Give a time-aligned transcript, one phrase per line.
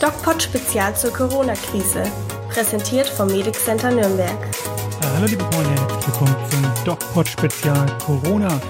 [0.00, 2.02] DocPod Spezial zur Corona-Krise.
[2.48, 4.38] Präsentiert vom Medic Center Nürnberg.
[5.14, 8.60] hallo liebe Freunde, herzlich willkommen zum DocPod Spezial Corona.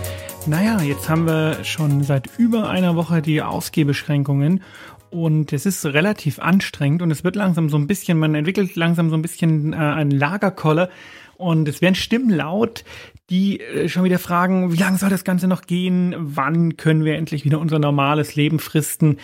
[0.47, 4.63] Naja, jetzt haben wir schon seit über einer Woche die Ausgehbeschränkungen
[5.11, 9.11] und es ist relativ anstrengend und es wird langsam so ein bisschen, man entwickelt langsam
[9.11, 10.89] so ein bisschen äh, einen Lagerkoller
[11.37, 12.85] und es werden Stimmen laut,
[13.31, 16.15] die äh, schon wieder fragen, wie lange soll das Ganze noch gehen?
[16.19, 19.19] Wann können wir endlich wieder unser normales Leben fristen?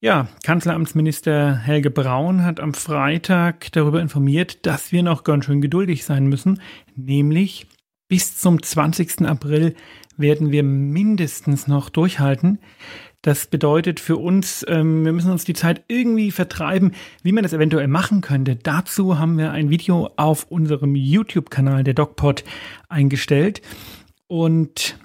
[0.00, 6.04] Ja, Kanzleramtsminister Helge Braun hat am Freitag darüber informiert, dass wir noch ganz schön geduldig
[6.04, 6.60] sein müssen,
[6.94, 7.66] nämlich
[8.06, 9.22] bis zum 20.
[9.26, 9.74] April
[10.16, 12.60] werden wir mindestens noch durchhalten.
[13.22, 16.92] Das bedeutet für uns, ähm, wir müssen uns die Zeit irgendwie vertreiben,
[17.24, 18.54] wie man das eventuell machen könnte.
[18.54, 22.44] Dazu haben wir ein Video auf unserem YouTube-Kanal der DocPod
[22.88, 23.62] eingestellt.
[24.28, 24.96] Und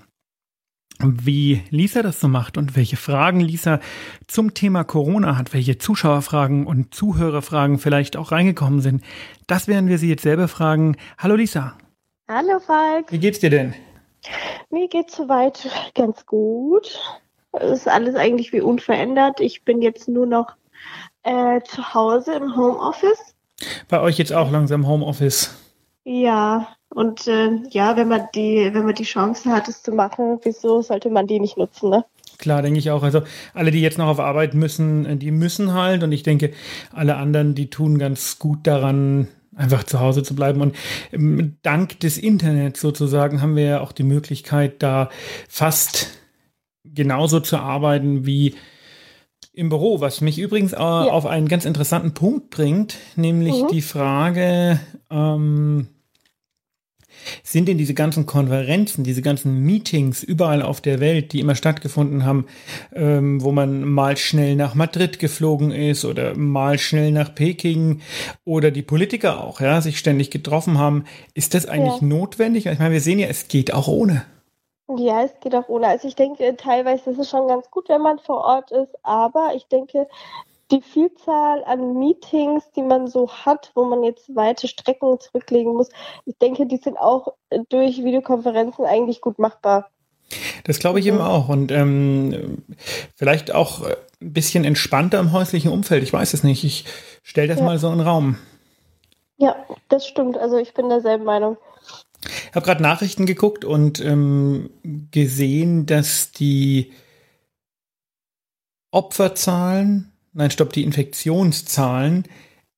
[1.04, 3.80] wie Lisa das so macht und welche Fragen Lisa
[4.28, 9.04] zum Thema Corona hat, welche Zuschauerfragen und Zuhörerfragen vielleicht auch reingekommen sind,
[9.48, 10.98] das werden wir sie jetzt selber fragen.
[11.18, 11.78] Hallo Lisa.
[12.28, 13.12] Hallo Falk.
[13.12, 13.74] Wie geht's dir denn?
[14.70, 17.00] Mir geht's soweit ganz gut.
[17.52, 19.40] Es ist alles eigentlich wie unverändert.
[19.40, 20.56] Ich bin jetzt nur noch
[21.24, 23.36] äh, zu Hause im Homeoffice.
[23.90, 25.56] Bei euch jetzt auch langsam Homeoffice.
[26.06, 30.40] Ja, und äh, ja, wenn man die, wenn man die Chance hat, es zu machen,
[30.44, 32.06] wieso sollte man die nicht nutzen, ne?
[32.38, 33.04] Klar, denke ich auch.
[33.04, 33.22] Also
[33.54, 36.04] alle, die jetzt noch auf Arbeit müssen, äh, die müssen halt.
[36.04, 36.52] Und ich denke,
[36.92, 40.62] alle anderen, die tun ganz gut daran, einfach zu Hause zu bleiben.
[40.62, 40.76] Und
[41.12, 45.10] ähm, dank des Internets sozusagen haben wir ja auch die Möglichkeit, da
[45.48, 46.20] fast
[46.84, 48.56] genauso zu arbeiten wie
[49.54, 51.04] im Büro, was mich übrigens äh, ja.
[51.04, 53.68] auf einen ganz interessanten Punkt bringt, nämlich mhm.
[53.68, 54.80] die Frage,
[55.12, 55.88] ähm,
[57.44, 62.26] sind denn diese ganzen Konferenzen, diese ganzen Meetings überall auf der Welt, die immer stattgefunden
[62.26, 62.46] haben,
[62.94, 68.02] ähm, wo man mal schnell nach Madrid geflogen ist oder mal schnell nach Peking
[68.46, 72.08] oder die Politiker auch, ja, sich ständig getroffen haben, ist das eigentlich ja.
[72.08, 72.66] notwendig?
[72.66, 74.26] Ich meine, wir sehen ja, es geht auch ohne.
[74.98, 75.88] Ja, es geht auch ohne.
[75.88, 79.54] Also ich denke, teilweise ist es schon ganz gut, wenn man vor Ort ist, aber
[79.56, 80.08] ich denke,
[80.74, 85.90] die Vielzahl an Meetings, die man so hat, wo man jetzt weite Strecken zurücklegen muss,
[86.26, 87.36] ich denke, die sind auch
[87.70, 89.90] durch Videokonferenzen eigentlich gut machbar.
[90.64, 91.14] Das glaube ich mhm.
[91.14, 91.48] eben auch.
[91.50, 92.64] Und ähm,
[93.16, 93.94] vielleicht auch ein
[94.34, 96.02] bisschen entspannter im häuslichen Umfeld.
[96.04, 96.64] Ich weiß es nicht.
[96.64, 96.86] Ich
[97.22, 97.66] stelle das ja.
[97.66, 98.38] mal so in den Raum.
[99.38, 99.56] Ja,
[99.90, 100.38] das stimmt.
[100.38, 101.58] Also ich bin derselben Meinung.
[102.26, 104.70] Ich habe gerade Nachrichten geguckt und ähm,
[105.12, 106.94] gesehen, dass die
[108.92, 112.26] Opferzahlen, nein, stopp, die Infektionszahlen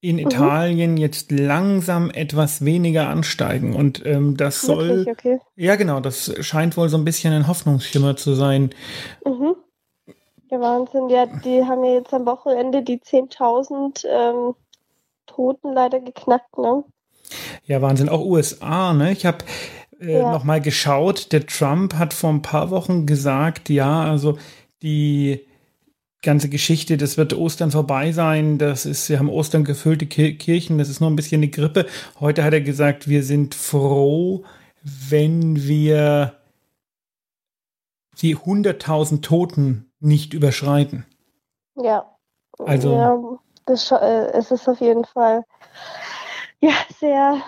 [0.02, 0.28] in mhm.
[0.28, 3.76] Italien jetzt langsam etwas weniger ansteigen.
[3.76, 5.06] Und ähm, das soll.
[5.06, 5.36] Wirklich?
[5.36, 5.40] Okay.
[5.56, 8.70] Ja, genau, das scheint wohl so ein bisschen ein Hoffnungsschimmer zu sein.
[9.26, 9.56] Mhm.
[10.52, 14.54] Der Wahnsinn, ja, die haben ja jetzt am Wochenende die 10.000 ähm,
[15.26, 16.84] Toten leider geknackt, ne?
[17.66, 18.10] Ja, Wahnsinn.
[18.10, 19.12] Auch USA, ne?
[19.12, 19.40] Ich habe
[20.00, 20.32] äh, ja.
[20.32, 21.32] nochmal geschaut.
[21.32, 24.38] Der Trump hat vor ein paar Wochen gesagt, ja, also
[24.84, 25.48] die
[26.26, 30.90] ganze Geschichte, das wird Ostern vorbei sein, das ist, wir haben Ostern gefüllte Kirchen, das
[30.90, 31.86] ist nur ein bisschen eine Grippe.
[32.20, 34.44] Heute hat er gesagt, wir sind froh,
[34.84, 36.34] wenn wir
[38.22, 41.06] die 100.000 Toten nicht überschreiten.
[41.76, 42.18] Ja.
[42.60, 42.94] Also.
[42.94, 45.44] Ja, das, äh, es ist auf jeden Fall
[46.60, 47.42] ja, sehr,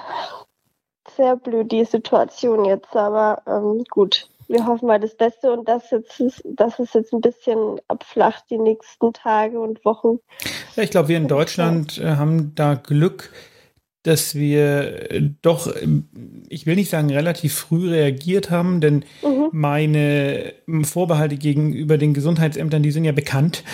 [1.16, 4.30] sehr blöd, die Situation jetzt, aber ähm, gut.
[4.48, 8.58] Wir hoffen mal das Beste und dass, jetzt, dass es jetzt ein bisschen abflacht die
[8.58, 10.20] nächsten Tage und Wochen.
[10.76, 13.32] Ja, ich glaube, wir in Deutschland äh, haben da Glück,
[14.08, 16.08] dass wir äh, doch, ähm,
[16.48, 19.50] ich will nicht sagen, relativ früh reagiert haben, denn mhm.
[19.52, 23.66] meine ähm, Vorbehalte gegenüber den Gesundheitsämtern, die sind ja bekannt.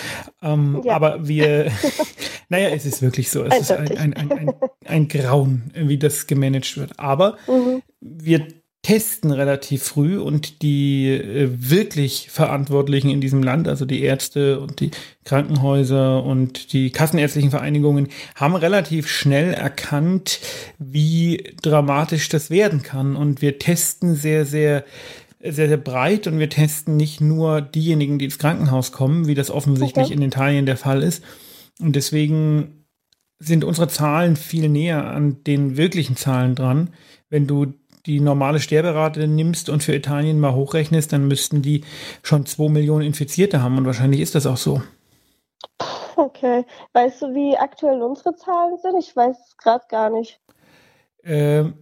[0.42, 0.96] Ähm, ja.
[0.96, 1.70] Aber wir,
[2.48, 3.44] naja, es ist wirklich so.
[3.44, 4.52] Es ist ein, ein, ein,
[4.84, 6.98] ein, Grauen, wie das gemanagt wird.
[6.98, 7.82] Aber mhm.
[8.00, 8.48] wir
[8.84, 14.78] testen relativ früh und die äh, wirklich Verantwortlichen in diesem Land, also die Ärzte und
[14.78, 14.92] die
[15.24, 20.38] Krankenhäuser und die kassenärztlichen Vereinigungen, haben relativ schnell erkannt,
[20.78, 23.16] wie dramatisch das werden kann.
[23.16, 24.84] Und wir testen sehr, sehr
[25.46, 29.50] sehr, sehr breit und wir testen nicht nur diejenigen, die ins Krankenhaus kommen, wie das
[29.50, 30.14] offensichtlich okay.
[30.14, 31.22] in Italien der Fall ist.
[31.80, 32.86] Und deswegen
[33.38, 36.90] sind unsere Zahlen viel näher an den wirklichen Zahlen dran.
[37.28, 37.74] Wenn du
[38.06, 41.84] die normale Sterberate nimmst und für Italien mal hochrechnest, dann müssten die
[42.22, 44.82] schon zwei Millionen Infizierte haben und wahrscheinlich ist das auch so.
[46.16, 46.64] Okay.
[46.92, 48.98] Weißt du, wie aktuell unsere Zahlen sind?
[48.98, 50.40] Ich weiß es gerade gar nicht.
[51.24, 51.74] Ähm,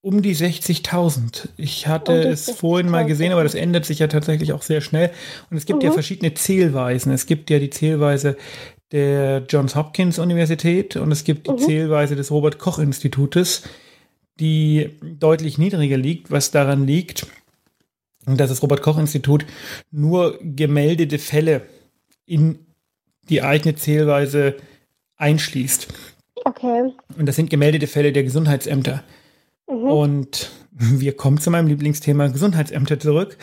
[0.00, 1.48] um die 60.000.
[1.56, 4.80] Ich hatte um es vorhin mal gesehen, aber das ändert sich ja tatsächlich auch sehr
[4.80, 5.10] schnell.
[5.50, 5.88] Und es gibt mhm.
[5.88, 7.12] ja verschiedene Zählweisen.
[7.12, 8.36] Es gibt ja die Zählweise
[8.92, 11.58] der Johns Hopkins Universität und es gibt die mhm.
[11.58, 13.64] Zählweise des Robert Koch Institutes,
[14.40, 17.26] die deutlich niedriger liegt, was daran liegt,
[18.26, 19.46] dass das Robert Koch Institut
[19.90, 21.62] nur gemeldete Fälle
[22.26, 22.58] in
[23.28, 24.56] die eigene Zählweise
[25.16, 25.88] einschließt.
[26.44, 26.92] Okay.
[27.16, 29.02] Und das sind gemeldete Fälle der Gesundheitsämter.
[29.68, 29.90] Mhm.
[29.90, 33.36] Und wir kommen zu meinem Lieblingsthema Gesundheitsämter zurück.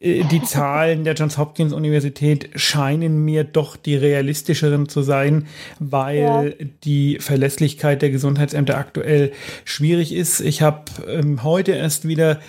[0.00, 5.46] Äh, die Zahlen der Johns Hopkins Universität scheinen mir doch die realistischeren zu sein,
[5.78, 6.66] weil ja.
[6.84, 9.32] die Verlässlichkeit der Gesundheitsämter aktuell
[9.64, 10.40] schwierig ist.
[10.40, 12.40] Ich habe ähm, heute erst wieder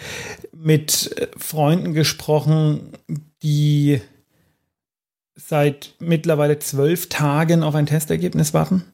[0.53, 2.93] mit äh, Freunden gesprochen,
[3.43, 4.01] die
[5.35, 8.85] seit mittlerweile zwölf Tagen auf ein Testergebnis warten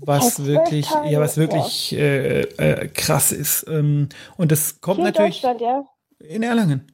[0.00, 3.66] was wirklich, ja, was wirklich äh, äh, krass ist.
[3.68, 5.44] Ähm, und das kommt Hier natürlich
[6.20, 6.91] in, Erlangen.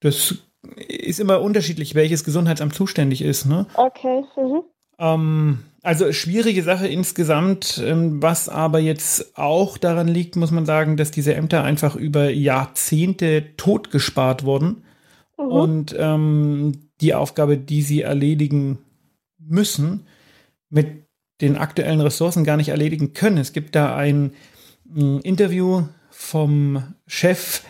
[0.00, 0.34] Das
[0.76, 3.46] ist immer unterschiedlich, welches Gesundheitsamt zuständig ist.
[3.46, 3.66] Ne?
[3.74, 4.24] Okay.
[4.36, 4.62] Mhm.
[4.98, 10.96] Ähm, also schwierige Sache insgesamt, ähm, was aber jetzt auch daran liegt, muss man sagen,
[10.96, 14.82] dass diese Ämter einfach über Jahrzehnte totgespart wurden
[15.38, 15.44] mhm.
[15.44, 18.78] und ähm, die Aufgabe, die sie erledigen
[19.38, 20.06] müssen,
[20.68, 21.06] mit
[21.40, 23.38] den aktuellen Ressourcen gar nicht erledigen können.
[23.38, 24.32] Es gibt da ein,
[24.94, 27.62] ein Interview vom Chef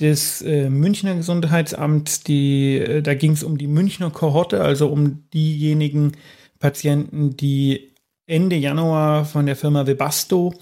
[0.00, 5.28] des äh, Münchner Gesundheitsamts, die, äh, da ging es um die Münchner Kohorte, also um
[5.30, 6.12] diejenigen
[6.58, 7.92] Patienten, die
[8.26, 10.54] Ende Januar von der Firma Webasto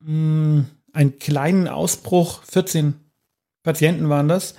[0.00, 2.94] mh, hm, einen kleinen Ausbruch, 14
[3.62, 4.54] Patienten waren das,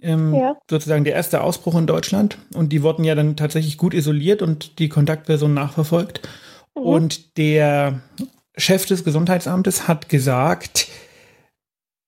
[0.00, 0.56] ähm, ja.
[0.68, 2.38] sozusagen der erste Ausbruch in Deutschland.
[2.54, 6.28] Und die wurden ja dann tatsächlich gut isoliert und die Kontaktperson nachverfolgt.
[6.74, 6.82] Mhm.
[6.82, 8.00] Und der
[8.56, 10.88] Chef des Gesundheitsamtes hat gesagt,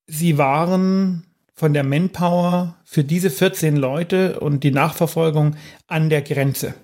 [0.07, 1.25] sie waren
[1.55, 5.57] von der Manpower für diese 14 Leute und die Nachverfolgung
[5.87, 6.75] an der Grenze.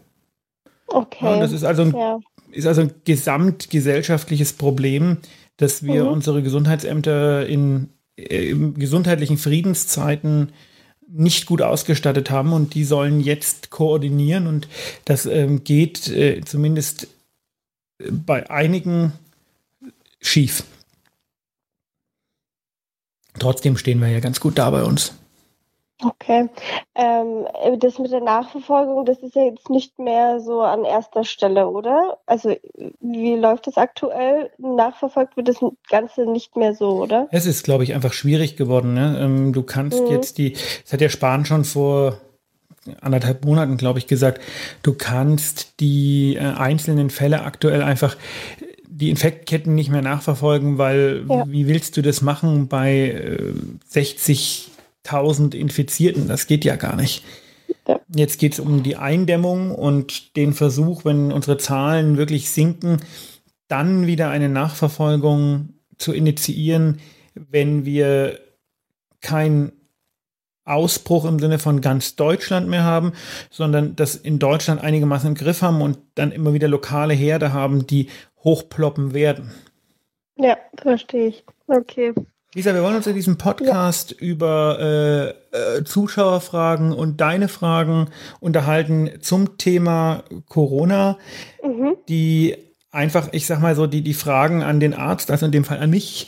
[0.87, 1.25] Okay.
[1.25, 2.21] Ja, das ist also, ein, ja.
[2.51, 5.19] ist also ein gesamtgesellschaftliches Problem,
[5.57, 6.11] dass wir mhm.
[6.11, 10.53] unsere Gesundheitsämter in, äh, in gesundheitlichen Friedenszeiten
[11.13, 14.69] nicht gut ausgestattet haben und die sollen jetzt koordinieren und
[15.05, 17.09] das ähm, geht äh, zumindest
[18.11, 19.13] bei einigen
[20.21, 20.65] schief.
[23.39, 25.15] Trotzdem stehen wir ja ganz gut da bei uns.
[26.03, 26.49] Okay.
[26.95, 27.47] Ähm,
[27.79, 32.19] das mit der Nachverfolgung, das ist ja jetzt nicht mehr so an erster Stelle, oder?
[32.27, 32.57] Also
[33.01, 34.51] wie läuft das aktuell?
[34.59, 35.59] Nachverfolgt wird das
[35.91, 37.29] Ganze nicht mehr so, oder?
[37.31, 38.95] Es ist, glaube ich, einfach schwierig geworden.
[38.95, 39.19] Ne?
[39.21, 40.11] Ähm, du kannst mhm.
[40.11, 42.19] jetzt die, das hat der Spahn schon vor
[43.03, 44.41] anderthalb Monaten, glaube ich, gesagt,
[44.83, 48.17] du kannst die äh, einzelnen Fälle aktuell einfach
[49.01, 51.45] die Infektketten nicht mehr nachverfolgen, weil ja.
[51.49, 53.53] wie willst du das machen bei äh,
[53.93, 56.29] 60.000 Infizierten?
[56.29, 57.25] Das geht ja gar nicht.
[57.89, 58.01] Ja.
[58.15, 62.99] Jetzt geht es um die Eindämmung und den Versuch, wenn unsere Zahlen wirklich sinken,
[63.69, 66.99] dann wieder eine Nachverfolgung zu initiieren,
[67.35, 68.39] wenn wir
[69.21, 69.73] kein
[70.65, 73.13] Ausbruch im Sinne von ganz Deutschland mehr haben,
[73.51, 77.87] sondern das in Deutschland einigermaßen im Griff haben und dann immer wieder lokale Herde haben,
[77.87, 78.09] die
[78.43, 79.53] hochploppen werden.
[80.37, 81.45] Ja, verstehe ich.
[81.67, 82.15] Okay.
[82.55, 84.27] Lisa, wir wollen uns in diesem Podcast ja.
[84.27, 88.09] über äh, äh, Zuschauerfragen und deine Fragen
[88.41, 91.17] unterhalten zum Thema Corona,
[91.63, 91.95] mhm.
[92.09, 92.57] die
[92.91, 95.79] einfach, ich sag mal so, die, die Fragen an den Arzt, also in dem Fall
[95.79, 96.27] an mich,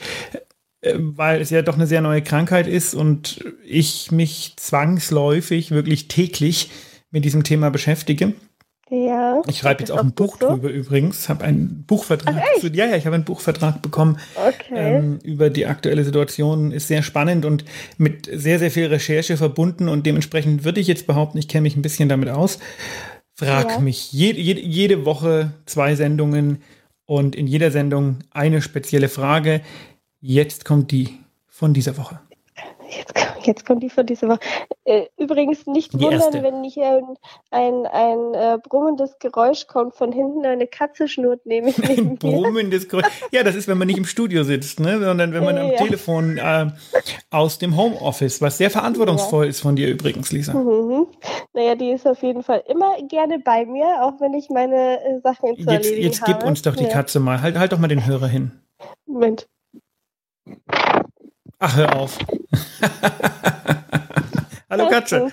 [0.80, 6.06] äh, weil es ja doch eine sehr neue Krankheit ist und ich mich zwangsläufig wirklich
[6.06, 6.70] täglich
[7.10, 8.34] mit diesem Thema beschäftige.
[8.92, 9.40] Ja.
[9.46, 10.50] Ich schreibe jetzt auch ein Buch so?
[10.50, 12.36] drüber übrigens, habe einen Buchvertrag.
[12.38, 14.98] Ach, zu, ja, ja, ich habe einen Buchvertrag bekommen okay.
[14.98, 16.72] ähm, über die aktuelle Situation.
[16.72, 17.64] Ist sehr spannend und
[17.96, 21.74] mit sehr, sehr viel Recherche verbunden und dementsprechend würde ich jetzt behaupten, ich kenne mich
[21.74, 22.58] ein bisschen damit aus.
[23.34, 23.78] Frag ja.
[23.78, 26.62] mich jede, jede, jede Woche zwei Sendungen
[27.06, 29.62] und in jeder Sendung eine spezielle Frage.
[30.20, 31.18] Jetzt kommt die
[31.48, 32.20] von dieser Woche.
[32.96, 33.14] Jetzt,
[33.46, 34.40] jetzt kommt die von dieser Woche.
[34.84, 36.42] Äh, übrigens nicht die wundern, erste.
[36.42, 37.04] wenn nicht ein,
[37.50, 40.44] ein, ein äh, brummendes Geräusch kommt von hinten.
[40.44, 43.06] Eine Katze schnurrt nämlich neben Brummendes Geräusch.
[43.30, 45.00] Ja, das ist, wenn man nicht im Studio sitzt, ne?
[45.00, 45.76] sondern wenn man am ja.
[45.76, 46.66] Telefon äh,
[47.30, 49.50] aus dem Homeoffice, was sehr verantwortungsvoll ja.
[49.50, 50.54] ist von dir übrigens, Lisa.
[50.54, 51.06] Mhm.
[51.54, 55.20] Naja, die ist auf jeden Fall immer gerne bei mir, auch wenn ich meine äh,
[55.22, 56.90] Sachen jetzt, erledigen Jetzt gib uns doch die ja.
[56.90, 57.40] Katze mal.
[57.40, 58.52] Halt, halt doch mal den Hörer hin.
[59.06, 59.48] Moment.
[61.64, 62.18] Ach, hör auf.
[64.68, 65.30] Hallo Katze.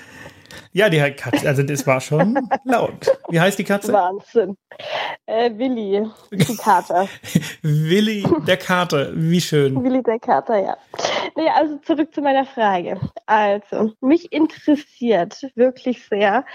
[0.73, 3.07] Ja, die Katze, also das war schon laut.
[3.29, 3.91] Wie heißt die Katze?
[3.91, 4.55] Wahnsinn.
[5.25, 7.07] Äh, Willi, die Kater.
[7.63, 9.83] Willi der Kater, wie schön.
[9.83, 10.77] Willi der Kater, ja.
[11.35, 12.99] Nee, also zurück zu meiner Frage.
[13.25, 16.45] Also, mich interessiert wirklich sehr,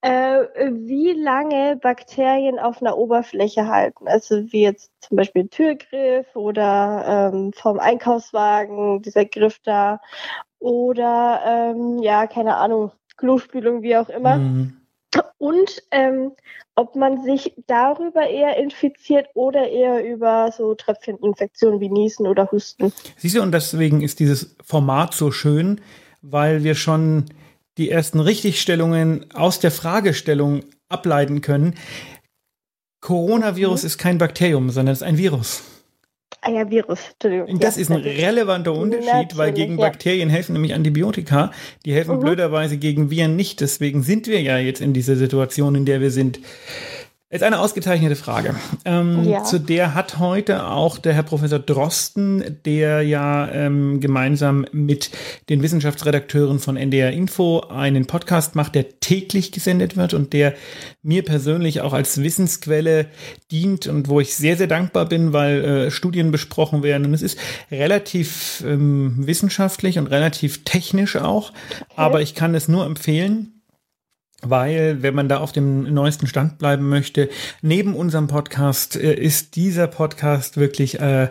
[0.00, 4.08] äh, wie lange Bakterien auf einer Oberfläche halten.
[4.08, 10.00] Also wie jetzt zum Beispiel Türgriff oder ähm, vom Einkaufswagen, dieser Griff da.
[10.58, 14.36] Oder ähm, ja, keine Ahnung, Klospülung, wie auch immer.
[14.36, 14.79] Mhm.
[15.38, 16.32] Und ähm,
[16.74, 22.92] ob man sich darüber eher infiziert oder eher über so Tröpfcheninfektionen wie Niesen oder Husten.
[23.16, 25.80] Siehst du, und deswegen ist dieses Format so schön,
[26.22, 27.26] weil wir schon
[27.78, 31.74] die ersten Richtigstellungen aus der Fragestellung ableiten können.
[33.00, 33.86] Coronavirus mhm.
[33.86, 35.62] ist kein Bakterium, sondern es ist ein Virus.
[36.42, 37.58] Ah ja, Virus, Entschuldigung.
[37.60, 39.86] Das ja, ist ein relevanter Unterschied, Natürlich, weil gegen ja.
[39.86, 41.50] Bakterien helfen nämlich Antibiotika.
[41.84, 42.20] Die helfen mhm.
[42.20, 43.60] blöderweise gegen Viren nicht.
[43.60, 46.40] Deswegen sind wir ja jetzt in dieser Situation, in der wir sind.
[47.32, 48.56] Ist eine ausgezeichnete Frage.
[48.84, 49.44] Ähm, ja.
[49.44, 55.12] Zu der hat heute auch der Herr Professor Drosten, der ja ähm, gemeinsam mit
[55.48, 60.54] den Wissenschaftsredakteuren von NDR Info einen Podcast macht, der täglich gesendet wird und der
[61.04, 63.06] mir persönlich auch als Wissensquelle
[63.52, 67.06] dient und wo ich sehr, sehr dankbar bin, weil äh, Studien besprochen werden.
[67.06, 67.38] Und es ist
[67.70, 71.92] relativ ähm, wissenschaftlich und relativ technisch auch, okay.
[71.94, 73.59] aber ich kann es nur empfehlen
[74.42, 77.28] weil, wenn man da auf dem neuesten Stand bleiben möchte,
[77.62, 81.28] neben unserem Podcast äh, ist dieser Podcast wirklich, äh,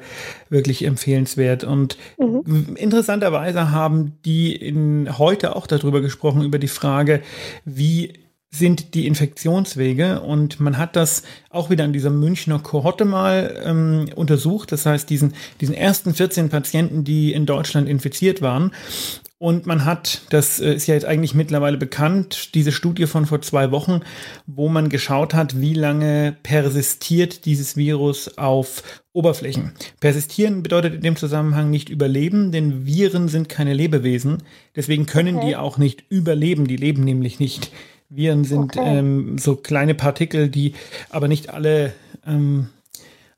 [0.49, 1.63] wirklich empfehlenswert.
[1.63, 2.75] Und mhm.
[2.75, 7.21] interessanterweise haben die in, heute auch darüber gesprochen, über die Frage,
[7.65, 8.13] wie
[8.51, 14.09] sind die Infektionswege und man hat das auch wieder an dieser Münchner Kohorte mal ähm,
[14.15, 14.71] untersucht.
[14.71, 18.71] Das heißt, diesen, diesen ersten 14 Patienten, die in Deutschland infiziert waren.
[19.41, 23.41] Und man hat, das äh, ist ja jetzt eigentlich mittlerweile bekannt, diese Studie von vor
[23.41, 24.01] zwei Wochen,
[24.48, 29.72] wo man geschaut hat, wie lange persistiert dieses Virus auf Oberflächen.
[30.01, 34.43] Persistieren bedeutet in dem Zusammenhang nicht überleben, denn Viren sind keine Lebewesen.
[34.75, 35.48] Deswegen können okay.
[35.48, 36.67] die auch nicht überleben.
[36.67, 37.72] Die leben nämlich nicht.
[38.10, 38.98] Viren sind okay.
[39.00, 40.74] ähm, so kleine Partikel, die
[41.10, 41.93] aber nicht alle,
[42.27, 42.67] ähm,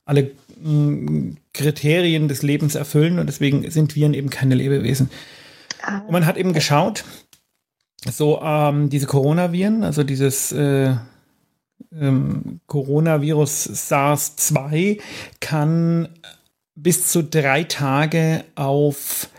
[0.06, 0.32] alle
[0.66, 5.12] ähm, Kriterien des Lebens erfüllen und deswegen sind Viren eben keine Lebewesen.
[5.88, 7.04] Und man hat eben geschaut,
[8.10, 10.96] so ähm, diese Coronaviren, also dieses äh,
[11.94, 15.00] ähm, Coronavirus SARS-2
[15.40, 16.10] kann
[16.76, 19.30] bis zu drei Tage auf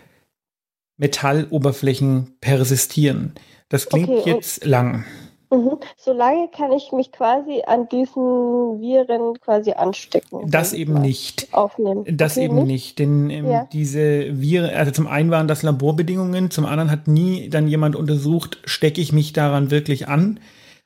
[0.97, 3.35] Metalloberflächen persistieren.
[3.69, 5.05] Das klingt okay, jetzt lang.
[5.53, 5.79] Mhm.
[5.99, 10.51] Solange kann ich mich quasi an diesen Viren quasi anstecken.
[10.51, 11.53] Das eben nicht.
[11.53, 12.05] Aufnehmen.
[12.09, 13.69] Das okay, eben nicht, nicht denn ähm, ja.
[13.71, 18.59] diese Viren, also zum einen waren das Laborbedingungen, zum anderen hat nie dann jemand untersucht,
[18.65, 20.41] stecke ich mich daran wirklich an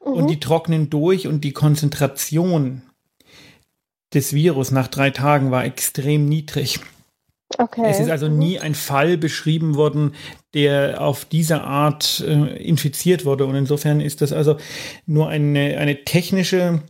[0.04, 0.12] mhm.
[0.12, 2.82] und die trocknen durch und die Konzentration
[4.14, 6.80] des Virus nach drei Tagen war extrem niedrig.
[7.58, 7.86] Okay.
[7.86, 10.14] Es ist also nie ein Fall beschrieben worden,
[10.52, 13.46] der auf diese Art äh, infiziert wurde.
[13.46, 14.56] Und insofern ist das also
[15.06, 16.82] nur eine, eine technische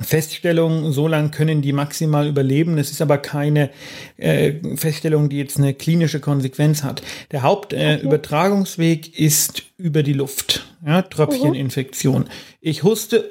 [0.00, 2.78] Feststellung, so lange können die maximal überleben.
[2.78, 3.70] Es ist aber keine
[4.16, 7.02] äh, Feststellung, die jetzt eine klinische Konsequenz hat.
[7.30, 9.24] Der Hauptübertragungsweg äh, okay.
[9.24, 10.66] ist über die Luft.
[10.84, 12.30] Ja, Tröpfcheninfektion.
[12.60, 13.30] Ich huste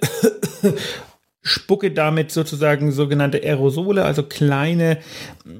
[1.42, 4.98] spucke damit sozusagen sogenannte Aerosole, also kleine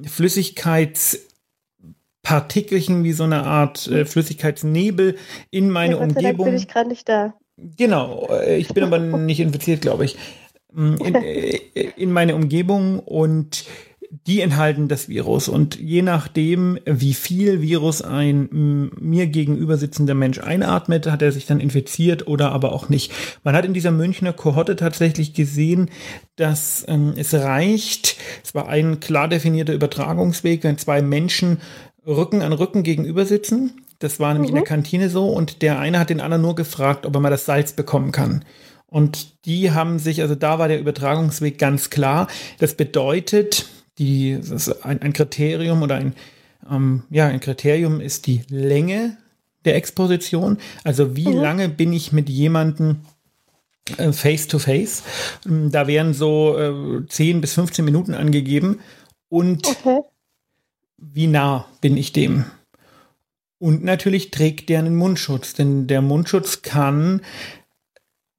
[0.06, 5.16] Flüssigkeitspartikelchen wie so eine Art äh, Flüssigkeitsnebel
[5.50, 6.44] in meine ja, Umgebung.
[6.46, 7.34] bin ich gerade nicht da.
[7.56, 10.18] Genau, äh, ich bin aber nicht infiziert, glaube ich.
[10.76, 11.58] In, äh,
[11.96, 13.64] in meine Umgebung und
[14.26, 15.48] die enthalten das Virus.
[15.48, 21.46] Und je nachdem, wie viel Virus ein mir gegenüber sitzender Mensch einatmet, hat er sich
[21.46, 23.12] dann infiziert oder aber auch nicht.
[23.44, 25.90] Man hat in dieser Münchner Kohorte tatsächlich gesehen,
[26.36, 31.58] dass ähm, es reicht, es war ein klar definierter Übertragungsweg, wenn zwei Menschen
[32.04, 33.84] Rücken an Rücken gegenüber sitzen.
[34.00, 34.56] Das war nämlich mhm.
[34.56, 34.74] in der mhm.
[34.74, 37.74] Kantine so und der eine hat den anderen nur gefragt, ob er mal das Salz
[37.74, 38.44] bekommen kann.
[38.86, 42.26] Und die haben sich, also da war der Übertragungsweg ganz klar.
[42.58, 43.66] Das bedeutet,
[44.00, 46.14] die, das ist ein, ein Kriterium oder ein,
[46.68, 49.16] ähm, ja, ein Kriterium ist die Länge
[49.64, 50.58] der Exposition.
[50.82, 51.36] Also wie mhm.
[51.36, 53.02] lange bin ich mit jemandem
[53.98, 55.02] äh, face to face?
[55.46, 58.80] Ähm, da werden so äh, 10 bis 15 Minuten angegeben.
[59.28, 60.00] Und okay.
[60.96, 62.46] wie nah bin ich dem?
[63.58, 67.20] Und natürlich trägt der einen Mundschutz, denn der Mundschutz kann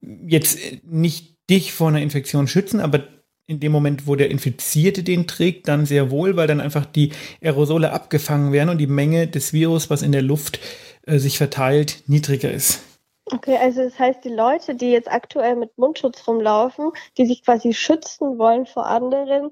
[0.02, 3.04] jetzt nicht dich vor einer Infektion schützen, aber
[3.52, 7.12] in dem Moment, wo der Infizierte den trägt, dann sehr wohl, weil dann einfach die
[7.42, 10.60] Aerosole abgefangen werden und die Menge des Virus, was in der Luft
[11.06, 12.82] äh, sich verteilt, niedriger ist.
[13.26, 17.74] Okay, also das heißt, die Leute, die jetzt aktuell mit Mundschutz rumlaufen, die sich quasi
[17.74, 19.52] schützen wollen vor anderen,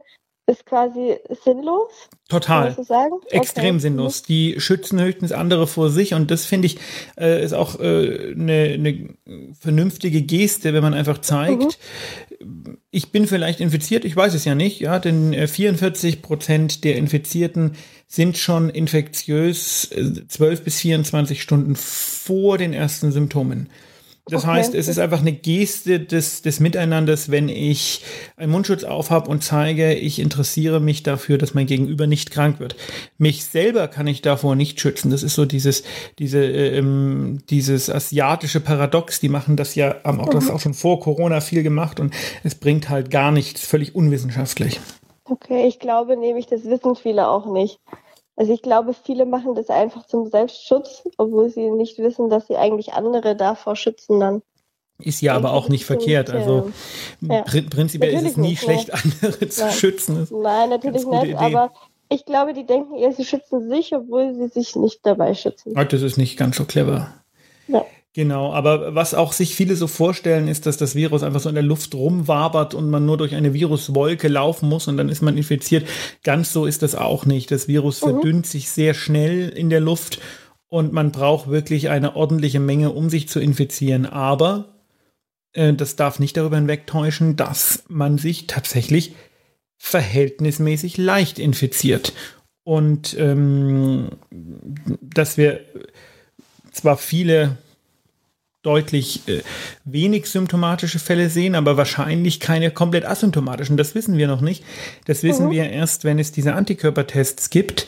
[0.50, 1.92] ist quasi sinnlos.
[2.28, 2.76] Total.
[3.30, 3.80] Extrem okay.
[3.80, 4.24] sinnlos.
[4.24, 6.78] Die schützen höchstens andere vor sich und das finde ich
[7.18, 9.10] äh, ist auch äh, eine, eine
[9.60, 11.80] vernünftige Geste, wenn man einfach zeigt,
[12.40, 12.78] mhm.
[12.92, 16.98] ich bin vielleicht infiziert, ich weiß es ja nicht, ja, denn 44 äh, Prozent der
[16.98, 17.76] Infizierten
[18.08, 23.70] sind schon infektiös äh, 12 bis 24 Stunden vor den ersten Symptomen.
[24.30, 24.54] Das okay.
[24.54, 28.04] heißt, es ist einfach eine Geste des, des Miteinanders, wenn ich
[28.38, 32.76] einen Mundschutz aufhab und zeige, ich interessiere mich dafür, dass mein Gegenüber nicht krank wird.
[33.18, 35.12] Mich selber kann ich davor nicht schützen.
[35.12, 35.84] Das ist so dieses,
[36.20, 39.20] diese, äh, ähm, dieses asiatische Paradox.
[39.20, 40.52] Die machen das ja, haben auch das mhm.
[40.52, 44.80] auch schon vor Corona viel gemacht und es bringt halt gar nichts, völlig unwissenschaftlich.
[45.26, 47.80] Okay, ich glaube nämlich, das wissen viele auch nicht.
[48.40, 52.56] Also ich glaube, viele machen das einfach zum Selbstschutz, obwohl sie nicht wissen, dass sie
[52.56, 54.42] eigentlich andere davor schützen dann.
[54.98, 56.30] Ist ja aber auch nicht verkehrt.
[56.30, 56.72] Also
[57.20, 57.42] ja.
[57.42, 58.94] pr prinzipiell natürlich ist es nie nicht, schlecht, ne?
[58.94, 59.72] andere zu Nein.
[59.74, 60.28] schützen.
[60.32, 61.36] Nein, natürlich nicht, Idee.
[61.36, 61.74] aber
[62.08, 65.74] ich glaube, die denken eher, sie schützen sich, obwohl sie sich nicht dabei schützen.
[65.74, 67.14] Das ist nicht ganz so clever.
[67.68, 67.86] Ja.
[68.16, 71.56] Genau, aber was auch sich viele so vorstellen, ist, dass das Virus einfach so in
[71.56, 75.38] der Luft rumwabert und man nur durch eine Viruswolke laufen muss und dann ist man
[75.38, 75.88] infiziert.
[76.24, 77.52] Ganz so ist das auch nicht.
[77.52, 78.10] Das Virus mhm.
[78.10, 80.20] verdünnt sich sehr schnell in der Luft
[80.70, 84.08] und man braucht wirklich eine ordentliche Menge, um sich zu infizieren.
[84.08, 84.80] Aber
[85.54, 89.14] äh, das darf nicht darüber hinwegtäuschen, dass man sich tatsächlich
[89.78, 92.14] verhältnismäßig leicht infiziert.
[92.64, 94.10] Und ähm,
[95.02, 95.62] dass wir
[96.72, 97.58] zwar viele
[98.62, 99.42] deutlich äh,
[99.86, 103.78] wenig symptomatische Fälle sehen, aber wahrscheinlich keine komplett asymptomatischen.
[103.78, 104.64] Das wissen wir noch nicht.
[105.06, 105.52] Das wissen mhm.
[105.52, 107.88] wir erst, wenn es diese Antikörpertests gibt.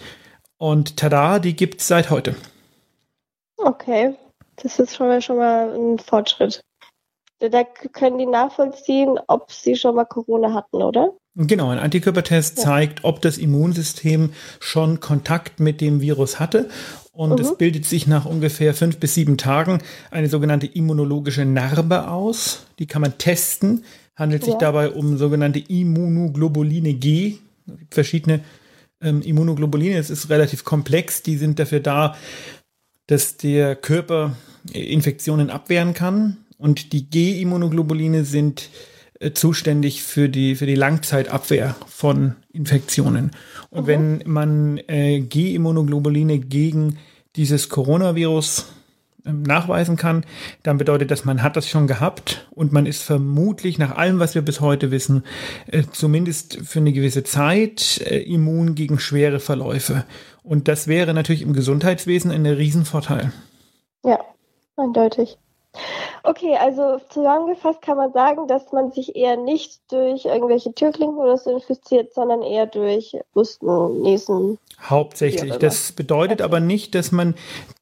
[0.58, 2.36] Und tada, die gibt es seit heute.
[3.58, 4.16] Okay,
[4.58, 6.62] das ist schon mal, schon mal ein Fortschritt.
[7.40, 11.14] Da können die nachvollziehen, ob sie schon mal Corona hatten, oder?
[11.36, 12.64] Genau, ein Antikörpertest ja.
[12.66, 16.70] zeigt, ob das Immunsystem schon Kontakt mit dem Virus hatte
[17.14, 17.46] und mhm.
[17.46, 19.80] es bildet sich nach ungefähr fünf bis sieben Tagen
[20.12, 22.66] eine sogenannte immunologische Narbe aus.
[22.80, 23.84] Die kann man testen.
[24.16, 24.60] Handelt sich ja.
[24.60, 27.38] dabei um sogenannte Immunoglobuline G.
[27.68, 28.42] Es gibt verschiedene
[29.02, 29.98] ähm, Immunoglobuline.
[29.98, 31.22] Es ist relativ komplex.
[31.22, 32.16] Die sind dafür da,
[33.08, 34.36] dass der Körper
[34.72, 36.38] Infektionen abwehren kann.
[36.58, 38.91] Und die G-Immunoglobuline sind äh,
[39.30, 43.32] zuständig für die, für die Langzeitabwehr von Infektionen.
[43.70, 43.88] Und mhm.
[43.88, 46.98] wenn man äh, G-Immunoglobuline gegen
[47.36, 48.66] dieses Coronavirus
[49.26, 50.26] ähm, nachweisen kann,
[50.64, 54.34] dann bedeutet das, man hat das schon gehabt und man ist vermutlich nach allem, was
[54.34, 55.24] wir bis heute wissen,
[55.68, 60.06] äh, zumindest für eine gewisse Zeit äh, immun gegen schwere Verläufe.
[60.44, 63.32] Und das wäre natürlich im Gesundheitswesen ein Riesenvorteil.
[64.04, 64.20] Ja,
[64.76, 65.38] eindeutig.
[66.24, 71.38] Okay, also zusammengefasst kann man sagen, dass man sich eher nicht durch irgendwelche Türklinken oder
[71.38, 74.60] so infiziert, sondern eher durch Husten, Niesen.
[74.82, 75.56] Hauptsächlich.
[75.58, 77.36] Das bedeutet aber nicht, dass man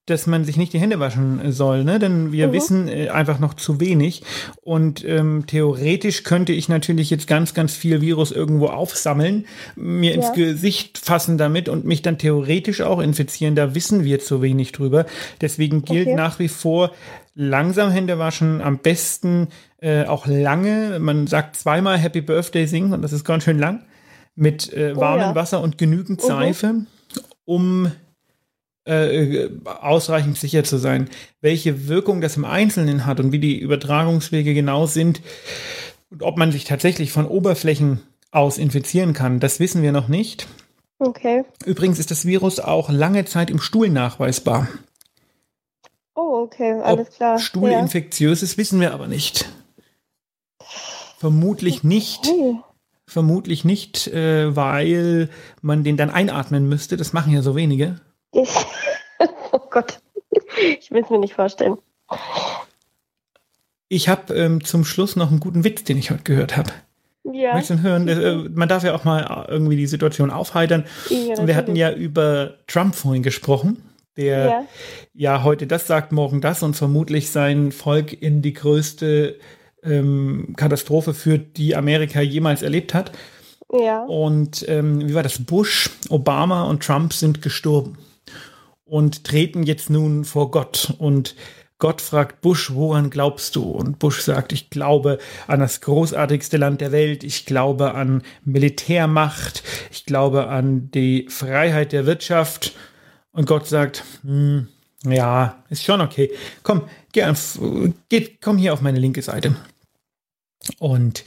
[0.09, 1.99] dass man sich nicht die Hände waschen soll, ne?
[1.99, 2.53] denn wir mhm.
[2.53, 4.23] wissen äh, einfach noch zu wenig.
[4.61, 9.45] Und ähm, theoretisch könnte ich natürlich jetzt ganz, ganz viel Virus irgendwo aufsammeln,
[9.75, 10.15] mir ja.
[10.17, 13.55] ins Gesicht fassen damit und mich dann theoretisch auch infizieren.
[13.55, 15.05] Da wissen wir zu wenig drüber.
[15.41, 16.15] Deswegen gilt okay.
[16.15, 16.91] nach wie vor,
[17.35, 19.47] langsam Hände waschen, am besten
[19.81, 20.99] äh, auch lange.
[20.99, 23.85] Man sagt zweimal Happy Birthday singen und das ist ganz schön lang.
[24.35, 25.35] Mit äh, warmem oh, ja.
[25.35, 26.27] Wasser und genügend mhm.
[26.27, 26.75] Seife,
[27.45, 27.91] um
[28.89, 31.09] äh, ausreichend sicher zu sein.
[31.41, 35.21] Welche Wirkung das im Einzelnen hat und wie die Übertragungswege genau sind
[36.09, 40.47] und ob man sich tatsächlich von Oberflächen aus infizieren kann, das wissen wir noch nicht.
[40.99, 41.45] Okay.
[41.65, 44.67] Übrigens ist das Virus auch lange Zeit im Stuhl nachweisbar.
[46.15, 47.39] Oh, okay, alles Ob klar.
[47.39, 47.79] Stuhl ja.
[47.79, 49.49] infektiös ist, wissen wir aber nicht.
[51.17, 52.27] Vermutlich nicht.
[52.27, 52.59] Okay.
[53.05, 55.29] Vermutlich nicht, äh, weil
[55.61, 56.95] man den dann einatmen müsste.
[56.95, 57.99] Das machen ja so wenige.
[59.51, 59.99] oh Gott,
[60.79, 61.77] ich will es mir nicht vorstellen.
[63.87, 66.71] Ich habe ähm, zum Schluss noch einen guten Witz, den ich heute gehört habe.
[67.23, 67.53] Ja.
[67.53, 68.07] Möchtest du hören?
[68.07, 70.85] Äh, man darf ja auch mal irgendwie die Situation aufheitern.
[71.09, 73.83] Ja, wir hatten ja über Trump vorhin gesprochen
[74.19, 74.65] der ja.
[75.13, 75.43] ja.
[75.43, 79.39] heute das sagt, morgen das und vermutlich sein Volk in die größte
[79.81, 83.13] ähm, Katastrophe führt, die Amerika jemals erlebt hat.
[83.71, 84.03] Ja.
[84.03, 85.39] Und ähm, wie war das?
[85.39, 87.97] Bush, Obama und Trump sind gestorben
[88.89, 90.93] und treten jetzt nun vor Gott.
[90.97, 91.35] Und
[91.77, 93.63] Gott fragt Bush, woran glaubst du?
[93.63, 99.63] Und Bush sagt, ich glaube an das großartigste Land der Welt, ich glaube an Militärmacht,
[99.89, 102.73] ich glaube an die Freiheit der Wirtschaft
[103.31, 104.67] und Gott sagt, hm,
[105.05, 106.31] ja, ist schon okay.
[106.63, 107.23] Komm, geh,
[108.09, 109.55] geht, komm hier auf meine linke Seite.
[110.79, 111.23] Und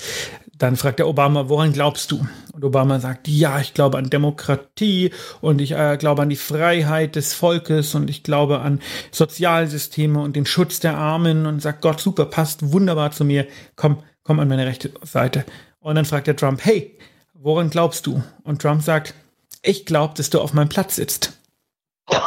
[0.63, 2.25] dann fragt der Obama, woran glaubst du?
[2.53, 7.17] Und Obama sagt, ja, ich glaube an Demokratie und ich äh, glaube an die Freiheit
[7.17, 12.01] des Volkes und ich glaube an Sozialsysteme und den Schutz der Armen und sagt, Gott,
[12.01, 13.49] super, passt wunderbar zu mir.
[13.75, 15.45] Komm, komm an meine rechte Seite.
[15.81, 16.97] Und dann fragt der Trump, hey,
[17.35, 18.23] woran glaubst du?
[18.45, 19.15] Und Trump sagt,
[19.63, 21.33] ich glaube, dass du auf meinem Platz sitzt.
[22.09, 22.19] ja,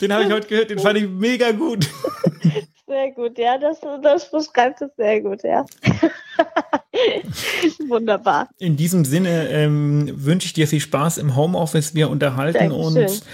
[0.00, 1.90] den habe ich heute gehört, den fand ich mega gut.
[2.88, 5.66] Sehr gut, ja, das, das beschreibt es sehr gut, ja.
[7.88, 8.48] Wunderbar.
[8.58, 11.94] In diesem Sinne ähm, wünsche ich dir viel Spaß im Homeoffice.
[11.94, 13.02] Wir unterhalten Dankeschön.
[13.02, 13.24] uns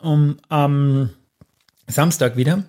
[0.00, 1.10] um, am
[1.86, 2.64] Samstag wieder.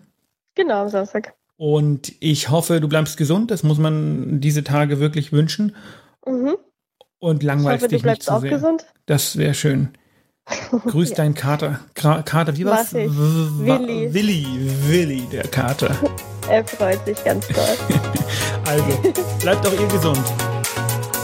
[0.55, 1.33] Genau, am Samstag.
[1.55, 3.49] Und ich hoffe, du bleibst gesund.
[3.49, 5.73] Das muss man diese Tage wirklich wünschen.
[6.25, 6.57] Mhm.
[7.19, 8.49] Und langweilst dich nicht zu sehr.
[8.49, 8.85] Gesund.
[9.05, 9.93] Das wäre schön.
[10.45, 11.15] Grüß ja.
[11.15, 11.79] deinen Kater.
[11.93, 12.93] Kater, wie war's?
[12.93, 14.13] Willi.
[14.13, 14.47] Willi,
[14.87, 15.95] Willi, der Kater.
[16.49, 17.63] Er freut sich ganz toll.
[18.65, 20.19] also, bleibt auch ihr gesund.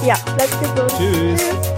[0.05, 0.93] Ja, bleibt gesund.
[0.97, 1.41] Tschüss.
[1.41, 1.68] Tschüss.